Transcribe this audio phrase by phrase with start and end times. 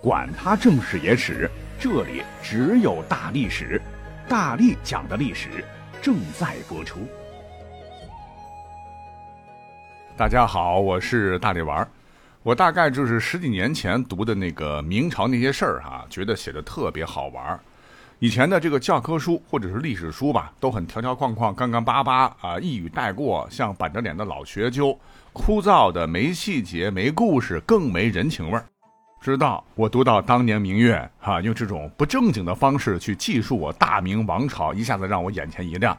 [0.00, 3.82] 管他正史野史，这里只有大历史，
[4.28, 5.64] 大力讲的历史
[6.00, 7.00] 正在播出。
[10.16, 11.88] 大家好，我是大力丸儿。
[12.44, 17.60] 我大概就是十几年前读的那个明朝那些事儿哈，觉得写的特别好玩儿。
[18.20, 24.96] 以前的这个教科书或者是历史书吧，都很条条框框、干干巴巴啊，一语带过，像板着脸的老学究，
[25.32, 28.64] 枯燥的没细节、没故事，更没人情味儿。
[29.20, 35.96] 直到我读到当年明月，哈，用这种不正经的方式去记述我大明王朝，一下子让我眼前一亮。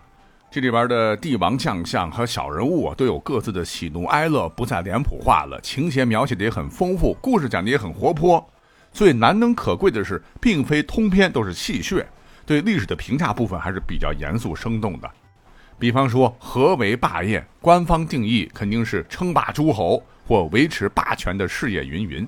[0.49, 8.43] 这里边的帝王将相和小人物啊都有各自的喜怒哀乐，不再脸谱化了，情节描写的也很丰富，故事讲的也很活泼。
[8.91, 12.03] 最难能可贵的是，并非通篇都是戏谑，
[12.45, 15.11] 对历史的评价部分还是比较严肃生动的。
[15.77, 17.45] 比方说，何为霸业？
[17.61, 22.27] 官方定义肯定是称霸诸侯或维持霸权的事业，云云。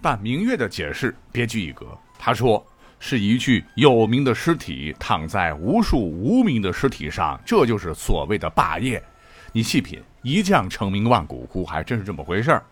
[0.00, 1.86] 但明月的解释别具一格，
[2.18, 2.64] 他说
[3.00, 9.02] 是一具有名的尸体躺在无数无名的尸体上，这就是所谓的霸业。
[9.52, 12.62] 你细品，一将成名万骨枯，还真是这么回事儿。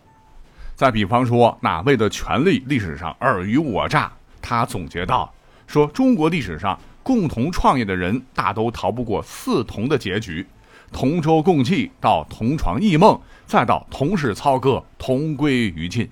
[0.74, 5.32] 再比方说，哪位的权力，历史上尔虞我诈，他总结到
[5.66, 10.46] 说，中国历史上共同创业的人大都逃不过四同的结局：
[10.92, 16.08] 同舟共济，到同床异梦，再到同室操戈，同归于尽。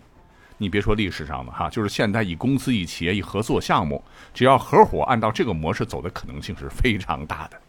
[0.57, 4.03] 你别说历史上的哈，就是现代一公司、一企业、一合作项目，
[4.33, 7.61] 只要合伙按照这个模式走的可能性是非常大的。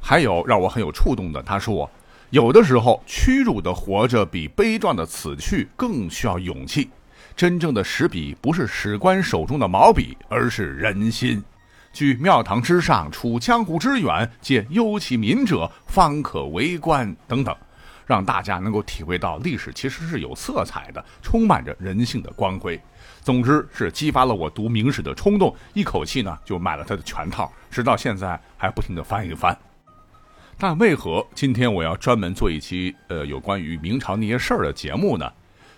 [0.00, 1.88] 还有让我很有触动的，他说，
[2.30, 6.90] 有的时候屈辱的活着比悲壮的死去更需要勇气。
[7.36, 11.42] 真正的史笔不是史官手中的毛笔，而是人心。
[11.92, 17.14] 居庙堂之上，处江湖之远，借忧其民者，方可为官。
[17.26, 17.56] 等等。
[18.08, 22.80] 让大家能够体会到历史其实是有色彩的，充满着人性的光辉。
[23.20, 29.56] 总之是激发了我读明史的冲动，一口气呢就买了他的全套，直到现在还不停的翻一翻。
[30.56, 35.30] 但为何今天我要专门做一期呃有关于明朝那些事儿的节目呢？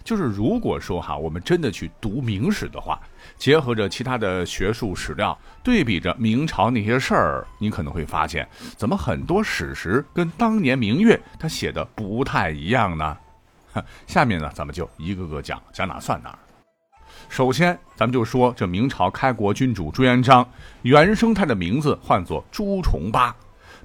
[0.04, 2.98] 就是如果说哈，我们真的去读明史的话，
[3.40, 8.46] 结合着其他的学术史料，对比着明朝那些事儿，你可能会发现，
[8.76, 13.16] 怎么很多史实跟当年明月他写的不太一样呢？
[14.06, 16.38] 下面呢，咱们就一个个讲，讲哪算哪。
[17.30, 20.46] 首先，咱们就说这明朝开国君主朱元璋，
[20.82, 23.34] 原生态的名字唤作朱重八。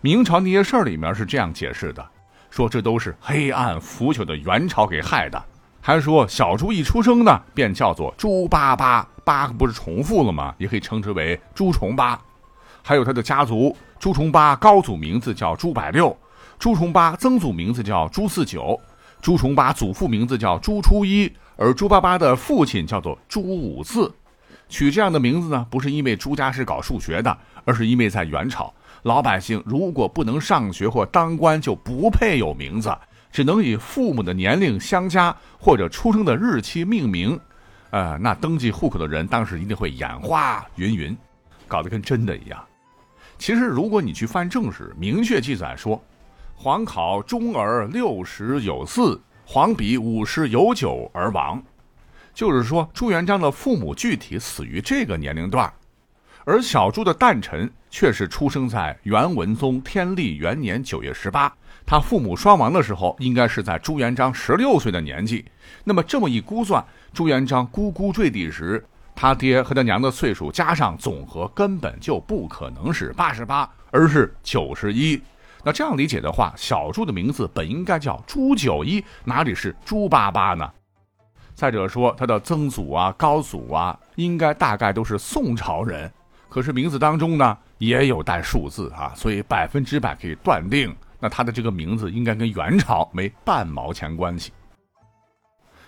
[0.02, 2.06] 明朝那些事儿里面是这样解释的，
[2.50, 5.42] 说这都是黑暗腐朽的元朝给害的。
[5.80, 10.56] 还说小猪一出生呢，便叫做猪八八，八不是重复了吗？
[10.58, 12.18] 也可以称之为朱重八。
[12.82, 16.16] 还有他的家族，朱重八高祖名字叫朱百六，
[16.60, 18.80] 朱重八曾祖名字叫朱四九，
[19.22, 24.14] 朱重八祖父名字叫朱初一，而朱八八的父亲叫做朱五四。
[24.70, 32.96] 取这样的名字呢，不是因为朱家是搞数学的，而是因为在元朝，老百姓如果不能上学或当官，就不配有名字。
[33.32, 37.38] 只能以父母的年龄相加或者出生的日期命名，
[37.92, 41.16] 呃，那登记户口的人当时一定会眼花云云，
[41.68, 42.62] 搞得跟真的一样。
[43.38, 46.02] 其实，如果你去翻正史，明确记载说，
[46.56, 51.62] 皇考中儿六十有四，皇比五十有九而亡，
[52.34, 55.72] 就是说朱元璋的父母具体死于这个年龄段，
[56.46, 61.54] 而小朱的诞辰却是出生在元文宗天历元年九月十八。
[61.86, 65.46] 他父母双亡的时候，应该是在朱元璋十六岁的年纪。
[65.84, 66.84] 那么这么一估算，
[67.16, 75.20] 朱元璋咕咕坠地时，他爹和他娘的岁数加上总和，根本就不可能是八十八，而是九十一。
[75.64, 80.70] 那这样理解的话，小朱的名字本应该叫朱九一，哪里是朱八八呢？
[81.54, 86.12] 再者说，他的曾祖啊、高祖啊，应该大概都是宋朝人，
[86.50, 90.94] 可是名字当中呢也有带数字啊，所以百分之百可以断定。
[91.18, 94.52] 那他的这个名字应该跟元朝没半毛钱关系。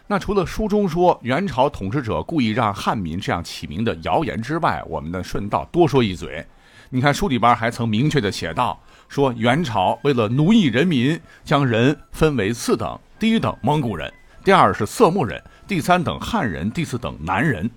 [0.09, 6.45] 那除了书中说元朝统治者故意让汉民这样起名的谣言之外，我们呢顺道多说一嘴。
[6.89, 14.09] 你看书里边还曾明确的写到，说元朝为了奴役人民，将人分为四等：第一等蒙古人，
[14.45, 17.69] 第二是色目人，第三等汉人，第四等南人。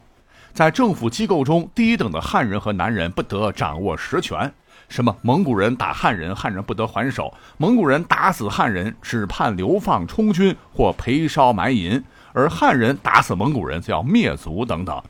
[0.53, 4.53] 在政府机构中，第一等的汉人和南人不得掌握实权。
[4.89, 12.01] 什么蒙古人打汉人，汉人不得还手；蒙古人打死汉人，只判流放充军或赔烧埋银；
[12.33, 15.03] 而汉人打死蒙古人，则要灭族等等。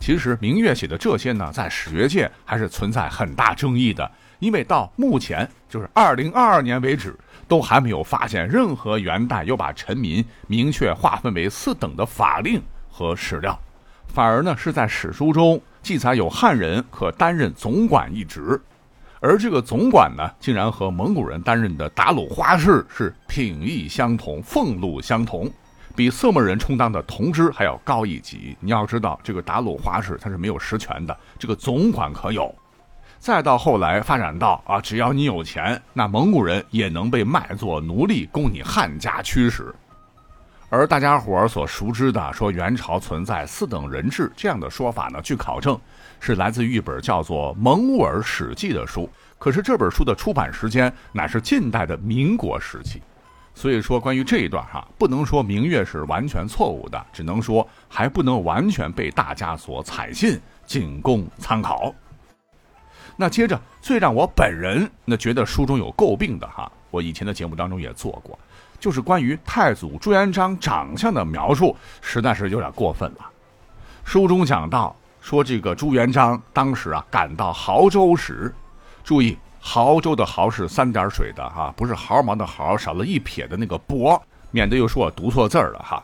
[0.00, 4.08] 其实明月写的这些呢，在史学界还是存在很大争议的，
[4.38, 7.18] 因为到目前就是二零二二年为止，
[7.48, 13.58] 都还没有发现任何元代又把臣民明确划分为四等的法令和史料。
[14.06, 18.60] 反而呢是在史书中记载有汉人可担任总管一职，
[19.20, 25.50] 而这个总管呢，竟然和蒙古人担任的达鲁花氏是品役相同、俸禄相同，
[25.98, 28.56] 比色目人充当的同知还要高一级。
[28.60, 32.54] 你要知道，这个达鲁花氏他是没有实权的，这个总管可有。
[33.18, 39.74] 再到后来发展到啊，只要你有钱，那蒙古人也能被卖作奴隶，供你汉家驱使。
[40.68, 45.76] 而大家伙所熟知的说元朝存在四等人制这样的说法呢，据考证
[46.20, 49.10] 是来自于一本叫做《蒙古尔史记》的书。
[49.36, 53.02] 可是这本书的出版时间乃是近代的民国时期，
[53.58, 61.92] 所以说关于这一段哈，不能说明月是完全错误的，只能说还不能完全被大家所采信，仅供参考。
[63.16, 68.38] 那接着，最让我本人那觉得书中有诟病的哈，我以前的节目当中也做过，
[68.78, 73.28] 就是关于太祖朱元璋长相的描述，实在是有点过分了。
[74.04, 78.54] 书中讲到说，这个朱元璋当时啊赶到亳州时，
[79.02, 79.36] 注意
[79.68, 84.20] 亳州的亳是三点水的哈，不是毫毛的毫，少了一撇的那个伯，
[84.50, 86.02] 免得又说我读错字了哈。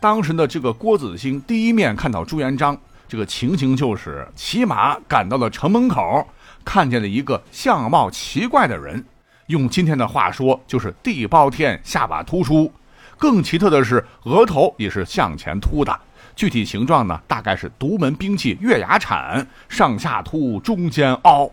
[0.00, 2.74] 当时的这个郭子兴第一面看到朱元璋，
[3.06, 6.26] 这个情形就是骑马赶到了城门口。
[6.64, 9.04] 看见了一个相貌奇怪的人，
[9.48, 12.72] 用今天的话说就是地包天，下巴突出。
[13.18, 15.94] 更奇特的是，额头也是向前凸的。
[16.34, 21.50] 具体形状呢，大概是独门兵器月牙铲，上下凸，中间凹。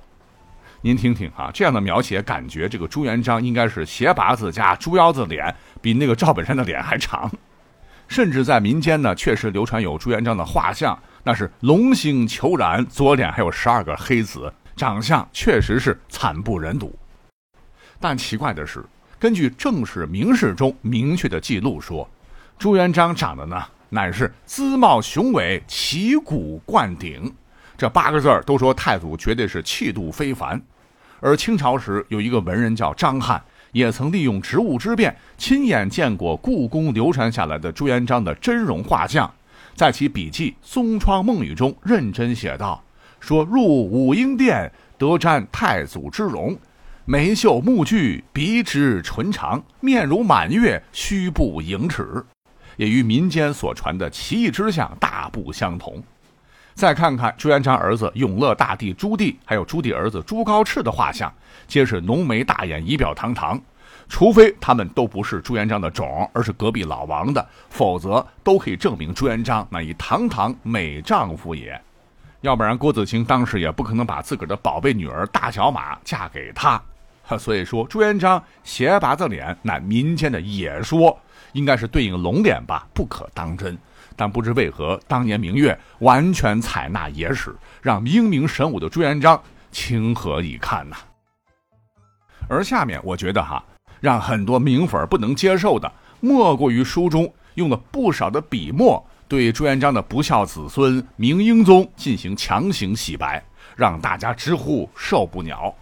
[0.81, 7.29] 您听听啊，这样的描写，感觉这个朱元璋应该是斜拔子加猪腰子脸，比那个赵本山的脸还长。
[8.07, 14.51] 甚至在民间呢，确实流传有朱元璋的画像，那是龙星虬髯，左脸还有十二个黑子。
[14.75, 16.97] 长相确实是惨不忍睹，
[17.99, 18.81] 但奇怪的是，
[19.19, 22.09] 根据正史、明史中明确的记录说，
[22.57, 27.29] 朱元璋长得呢乃是姿貌雄伟、旗鼓冠顶，
[27.77, 30.61] 这八个字都说太祖绝对是气度非凡。
[31.19, 39.31] 而清朝时有一个文人叫张翰，也曾利用职务之便，亲眼见过故宫流传下来的朱元璋的真容画像，
[39.75, 42.83] 在其笔记《松窗梦语》中认真写道。
[43.19, 46.57] 说入武英殿，得瞻太祖之容，
[47.03, 52.23] 眉秀目聚，鼻直唇长，面如满月，虚不盈尺，
[52.77, 56.01] 也与民间所传的奇异之相大不相同。
[56.79, 61.29] 再看看朱元璋儿子永乐大帝朱棣，还有朱棣儿子朱高炽的画像，
[61.67, 63.59] 皆是浓眉大眼，仪表堂堂。
[64.07, 71.77] 除非他们都不是朱元璋的种，而是隔壁老王的，否则都可以证明朱元璋乃一堂堂美丈夫也。
[72.39, 76.81] 要不然，郭子兴当时也不可能把自个儿的宝贝女儿大小马嫁给他。
[77.37, 81.19] 所以说，朱元璋斜拔子脸乃民间的野说，
[81.51, 83.77] 应该是对应龙脸吧，不可当真。
[84.19, 90.97] 但不知为何，当年明月完全采纳野史，让英明神武的朱元璋情何以堪呐？
[92.49, 93.63] 而下面，我觉得哈，
[94.01, 95.89] 让很多明粉不能接受的，
[96.19, 99.01] 莫过于书中用了不少的笔墨。
[99.29, 103.41] 对朱元璋的不孝子孙明英宗进行强行洗白，
[103.77, 105.73] 让大家直呼受不了。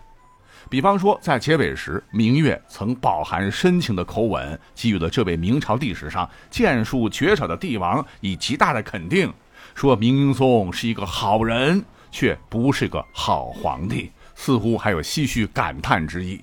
[0.69, 9.34] 比方说，在结尾时，明月曾饱含深情的口吻，给予了这位明朝历史上剑术绝少的帝王以极大的肯定，
[9.74, 16.42] 说明英宗是一个好人，却不是个好皇帝，似乎还有唏嘘感叹之意。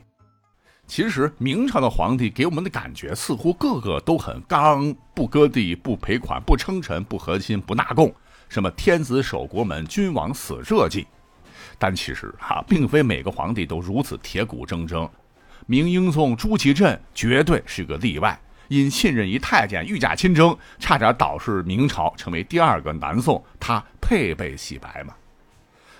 [0.87, 8.15] 其实明朝的皇帝给我们的感觉似乎个个都很刚，不割地、不赔款、不称臣、不和亲、不纳贡，
[8.49, 11.07] 什么天子守国门、君王死社稷。
[11.79, 15.09] 但其实哈，并非每个皇帝都如此铁骨铮铮。
[15.67, 18.39] 明英宗朱祁镇绝对是个例外，
[18.69, 25.15] 因信任一太监御驾亲征，差点导致明朝成为第二个南宋，他配被洗白吗？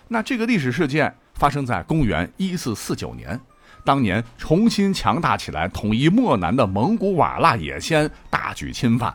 [0.09, 3.41] 那这个历史事件发生在公元一四四九年。
[3.87, 9.15] 当年重新强大起来、统一漠南的蒙古瓦剌野先大举侵犯，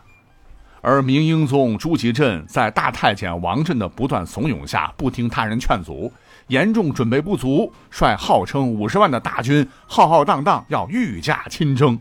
[0.80, 6.12] 而明英宗朱祁镇在大太监王振的不断怂恿下，不听他人劝阻，
[6.50, 11.98] 严重准备不足，率号称五十万的大军浩浩荡荡要御驾亲征。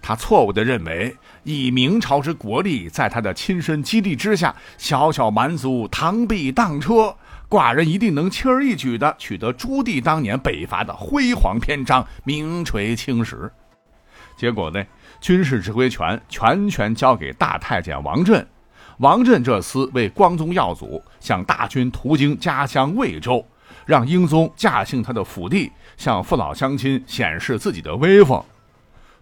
[0.00, 7.14] 他错误地认为，以明朝之国力，在他的亲身激励之下，小小蛮族螳臂当车。
[7.48, 13.50] 寡人一定能轻而易举地取得朱棣当年北伐的辉煌篇章，名垂青史。
[14.36, 14.84] 结果呢，
[15.20, 18.46] 军事指挥权全权交给大太监王振。
[18.98, 23.44] 王振这厮为光宗耀祖，向大军途经家乡魏州，
[23.86, 28.42] 让英宗驾幸他的府邸，向父老乡亲显示自己的威风。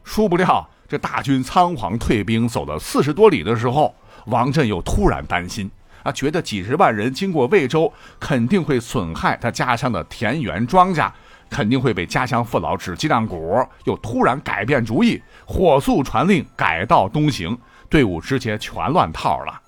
[0.05, 3.95] 殊不料，这大军仓皇退兵，走了四十多里的时候，
[4.27, 5.71] 王振又突然担心。
[6.03, 11.09] 啊，觉得几十万人经过魏州，肯定会损害他家乡的田园庄稼，
[11.49, 17.57] 肯定会被家乡父老指脊梁骨，又突然改变主意，火速传令改道东行，
[17.89, 19.61] 队伍直接全乱套了。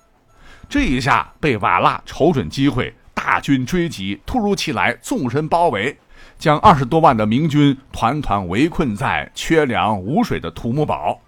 [0.67, 2.93] 这一下被瓦剌瞅准机会，
[3.25, 5.97] 大军追击，突如其来，纵深包围，
[6.37, 11.19] 将二十多万的明军团团围困在缺粮无水的土木堡。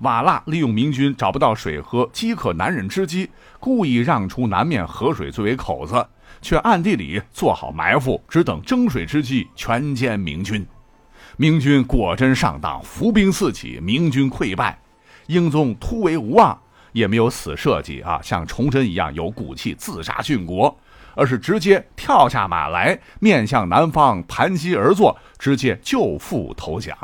[0.00, 3.30] 瓦剌利用明军找不到水喝、饥渴难忍之机，
[3.60, 6.04] 故意让出南面河水作为口子，
[6.42, 10.66] 却暗地里做好埋伏，只等争水之际全歼明军。
[11.36, 14.76] 明军果真上当，伏兵四起，明军溃败，
[15.28, 16.58] 英宗突围无望。
[16.90, 20.76] 也没有死设计啊，像崇祯一样有骨气自杀殉国，
[21.14, 26.96] 而是直接跳下马来，面向南方盘膝而坐，直接就腹投降。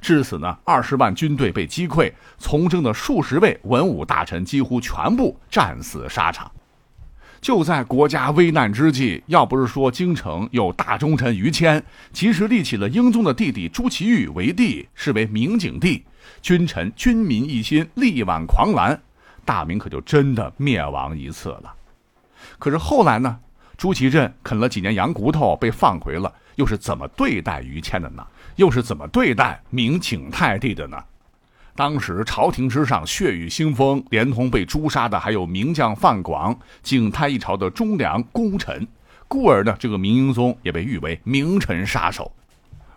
[0.00, 6.50] 至此呢，二十万军队被击溃，从政的数十位文武大臣几乎全部战死沙场。
[7.40, 16.04] 就在国家危难之际，要不是说京城有大忠臣于谦，及时立起了英宗的弟弟朱祁钰为帝，视为明景帝，
[16.40, 19.00] 君臣军民一心，力挽狂澜。
[19.44, 21.74] 大明可就真的灭亡一次了。
[22.60, 23.38] 可是后来呢？
[23.76, 28.24] 朱祁镇啃了几年羊骨头，被放回了，又是怎么对待于谦的呢？
[28.56, 31.02] 又是怎么对待明景泰帝的呢？
[31.74, 38.86] 当时朝廷之上血雨腥风，连同被诛杀的还有名将范广，景泰一朝的忠良功臣。
[39.26, 42.30] 故而呢，这个明英宗也被誉为名臣杀手。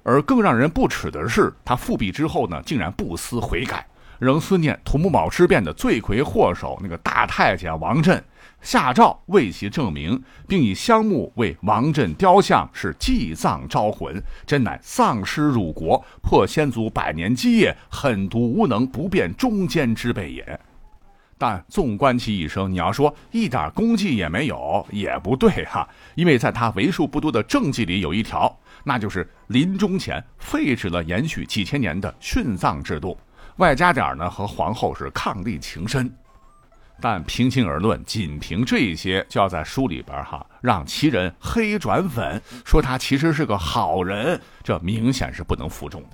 [0.04, 3.88] 而更让人不齿的是，他复辟之后呢，竟然不思悔改。
[4.20, 8.24] 仍思念土木堡之变的罪魁祸首那个大太监王振，
[8.62, 20.60] 下诏为其证明，并以香木为王振雕像，是祭葬招魂，真乃丧尸辱国，破先祖百年基业，狠毒无能，不辨忠奸之辈也。
[21.38, 33.18] 但纵观其一生，你要说一点功绩也没有，也不对哈，因为在他为数不多的政绩里有一条，那就是临终前废止了延续几千年的殉葬制度。
[33.58, 36.14] 外加点呢，和皇后是伉俪情深，
[37.00, 46.10] 但平心而论，仅凭这些，就要在书里边哈让其人黑转粉，说他其实是个好人，这明显是不能服众的。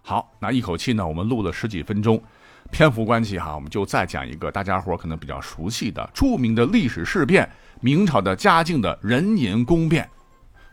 [0.00, 2.22] 好，那一口气呢，我们录了十几分钟，
[2.70, 7.46] 篇幅关系哈，我们就再讲一个大家伙可能比较熟悉的著名的历史事变——
[7.82, 10.08] 明朝的嘉靖的壬寅宫变。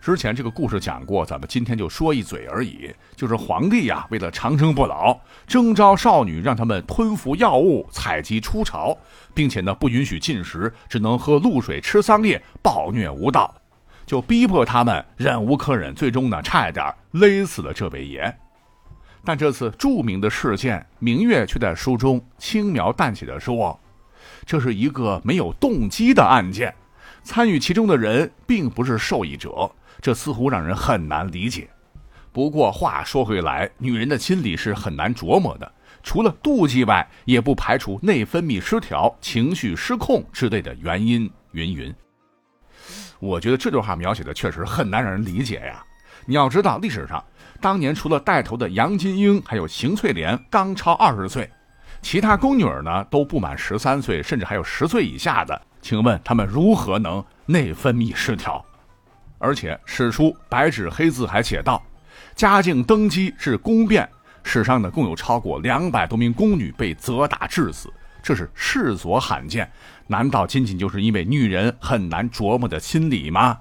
[0.03, 2.93] 之前这个故事讲过，咱们今天就说一嘴而已。
[3.15, 5.17] 就是皇帝呀，为了长生不老，
[5.48, 8.98] 征召少女，让他们吞服药物，采集出巢，
[9.33, 13.55] 并且呢不允许进食，只能喝露水、吃桑叶，暴虐无道，
[14.05, 18.38] 就逼迫他们忍无可忍，最终呢差一点勒死了这位爷。
[19.24, 23.79] 但这次著名的事件，明月却在书中轻描淡写的说，
[24.45, 26.75] 这是一个没有动机的案件，
[27.24, 29.72] 参与其中的人并不是受益者。
[30.03, 31.69] 这似乎让人很难理解。
[32.33, 35.72] 不过话说回来，女人的心理是很难琢磨的。
[36.03, 41.31] 除了妒忌外，也不排除内分泌失调、情绪失控之类的原因。
[41.53, 41.95] 云云。
[43.19, 45.81] 我觉得这段话描写的确实很难让人理解呀。
[46.25, 47.24] 你要知道，历史上
[47.62, 51.50] 当年除了带头的杨金英，还有邢翠莲刚超二十岁，
[52.01, 55.62] 其他宫女儿呢都不满十三岁，甚至还有十岁以下的。
[55.81, 58.65] 请问他们如何能内分泌失调？
[59.43, 61.83] 而且史书白纸黑字还写道
[62.33, 64.07] ：“嘉靖登基是宫变，
[64.41, 67.91] 史上呢共有超过两百多名宫女被责打致死，
[68.23, 69.69] 这是世所罕见。
[70.07, 73.57] 难道仅仅就是因为女人很难琢磨的心理吗？”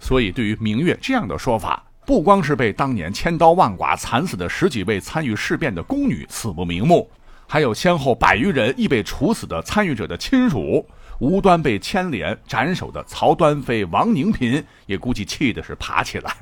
[0.00, 7.08] 所以，对于明月这样的说法，不光是被当年千刀万剐惨死的十几位参与事变的宫女死不瞑目，
[7.46, 10.84] 还有先后百余人亦被处死的参与者的亲属。
[11.22, 16.34] 无端被牵连斩首的曹端妃、王宁嫔也估计气的是爬起来，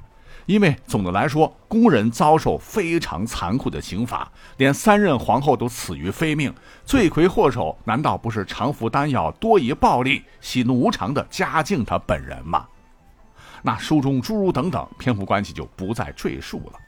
[0.47, 6.51] 因为总的来说，宫人遭受非常残酷的刑罚，连三任皇后都死于非命，
[6.87, 12.67] 罪魁祸首难道不是常服丹药、多疑暴力、喜怒无常的嘉靖他本人吗？
[13.61, 16.79] 那书中诸如等等篇幅关系就不再赘述了。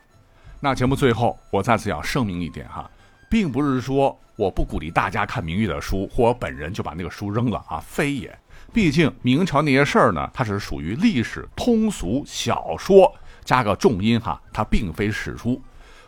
[0.61, 2.91] 那节目最后，我再次要声明一点哈。
[3.33, 8.39] 并不是说我不鼓励大家看明玉的书，或我本人就把那个书扔了啊，非也。
[8.75, 13.11] 毕竟明朝那些事儿呢，它是属于历史通俗小说，
[13.43, 15.59] 加个重音哈，它并非史书。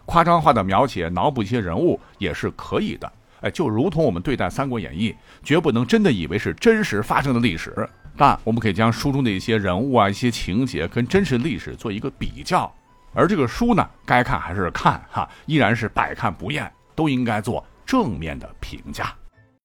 [0.05, 3.11] 夸张化的描写、脑补一些人物也是可以的。
[3.41, 5.11] 哎，就如同我们对待《三国演义》，
[5.43, 7.89] 绝不能真的以为是真实发生的历史，
[8.19, 12.71] 但我们可以将书中的一些人物啊、一些情节跟真实历史做一个比较。
[13.15, 16.71] 而这个书呢，该看还是看哈，依然是百看不厌。
[16.95, 19.15] 都应该做正面的评价。